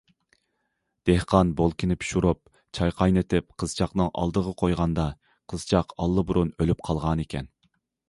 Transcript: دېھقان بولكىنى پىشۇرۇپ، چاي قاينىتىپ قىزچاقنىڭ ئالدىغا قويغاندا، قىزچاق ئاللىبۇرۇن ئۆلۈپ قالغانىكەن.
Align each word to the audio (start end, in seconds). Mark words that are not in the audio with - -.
دېھقان 1.09 1.51
بولكىنى 1.59 1.97
پىشۇرۇپ، 2.05 2.41
چاي 2.79 2.95
قاينىتىپ 3.03 3.49
قىزچاقنىڭ 3.65 4.11
ئالدىغا 4.23 4.57
قويغاندا، 4.65 5.09
قىزچاق 5.55 5.97
ئاللىبۇرۇن 6.03 6.55
ئۆلۈپ 6.59 6.87
قالغانىكەن. 6.91 7.57